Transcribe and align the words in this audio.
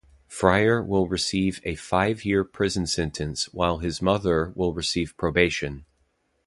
Fryar 0.27 0.83
will 0.83 1.07
receive 1.07 1.61
a 1.63 1.75
five-year 1.75 2.43
prison 2.43 2.87
sentence 2.87 3.53
while 3.53 3.77
his 3.77 4.01
mother 4.01 4.51
will 4.55 4.73
receive 4.73 5.15
probation. 5.15 5.85